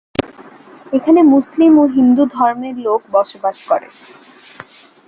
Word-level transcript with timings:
এখানে 0.93 1.19
মুসলিম 1.33 1.73
ও 1.79 1.93
হিন্দু 1.95 2.23
ধর্মের 2.35 2.75
লোক 2.79 3.01
বসবাস 3.15 3.57
করে। 3.69 3.87